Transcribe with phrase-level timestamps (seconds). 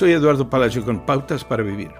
[0.00, 1.90] Soy Eduardo Palacio con Pautas para Vivir.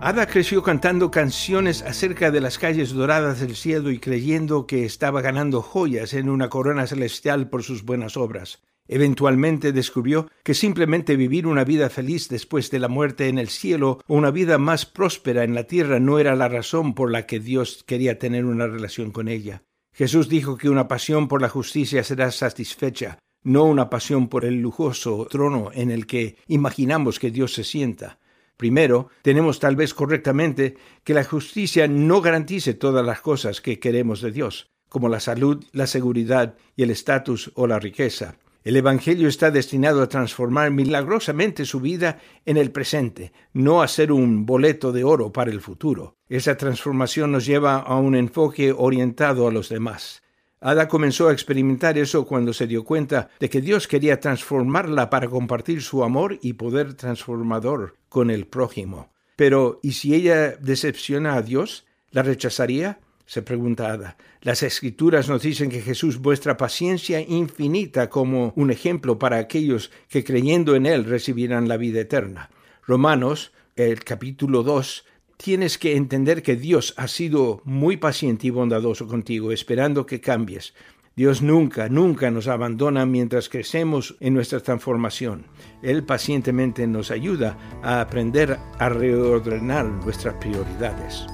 [0.00, 5.22] Ada creció cantando canciones acerca de las calles doradas del cielo y creyendo que estaba
[5.22, 8.62] ganando joyas en una corona celestial por sus buenas obras.
[8.86, 13.98] Eventualmente descubrió que simplemente vivir una vida feliz después de la muerte en el cielo
[14.06, 17.40] o una vida más próspera en la tierra no era la razón por la que
[17.40, 19.64] Dios quería tener una relación con ella.
[19.92, 24.60] Jesús dijo que una pasión por la justicia será satisfecha, no una pasión por el
[24.60, 28.18] lujoso trono en el que imaginamos que Dios se sienta.
[28.56, 34.20] Primero, tenemos tal vez correctamente que la justicia no garantice todas las cosas que queremos
[34.20, 38.36] de Dios, como la salud, la seguridad y el estatus o la riqueza.
[38.64, 44.10] El Evangelio está destinado a transformar milagrosamente su vida en el presente, no a ser
[44.10, 46.16] un boleto de oro para el futuro.
[46.28, 50.24] Esa transformación nos lleva a un enfoque orientado a los demás.
[50.66, 55.28] Ada comenzó a experimentar eso cuando se dio cuenta de que Dios quería transformarla para
[55.28, 59.12] compartir su amor y poder transformador con el prójimo.
[59.36, 61.86] Pero, ¿y si ella decepciona a Dios?
[62.10, 62.98] ¿La rechazaría?
[63.26, 64.16] se pregunta Ada.
[64.40, 70.24] Las escrituras nos dicen que Jesús muestra paciencia infinita como un ejemplo para aquellos que
[70.24, 72.50] creyendo en Él recibirán la vida eterna.
[72.84, 75.04] Romanos, el capítulo 2,
[75.36, 80.74] tienes que entender que Dios ha sido muy paciente y bondadoso contigo, esperando que cambies.
[81.16, 85.46] Dios nunca, nunca nos abandona mientras crecemos en nuestra transformación.
[85.82, 91.26] Él pacientemente nos ayuda a aprender a reordenar nuestras prioridades.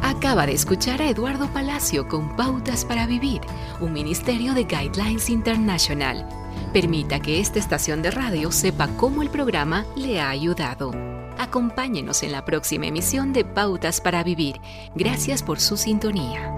[0.00, 3.42] Acaba de escuchar a Eduardo Palacio con Pautas para Vivir,
[3.80, 6.26] un ministerio de Guidelines International.
[6.72, 11.15] Permita que esta estación de radio sepa cómo el programa le ha ayudado.
[11.38, 14.60] Acompáñenos en la próxima emisión de Pautas para Vivir.
[14.94, 16.52] Gracias por su sintonía.